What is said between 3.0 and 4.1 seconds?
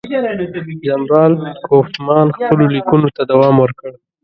ته دوام ورکړ.